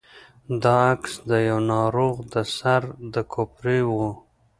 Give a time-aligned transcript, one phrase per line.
[0.63, 2.81] دا عکس د يوه ناروغ د سر
[3.13, 3.89] د کوپړۍ و.